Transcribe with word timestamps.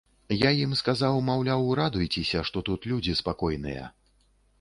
Я 0.43 0.51
ім 0.59 0.71
сказаў, 0.79 1.17
маўляў, 1.27 1.65
радуйцеся, 1.79 2.41
што 2.51 2.63
тут 2.71 2.87
людзі 2.93 3.15
спакойныя. 3.21 3.83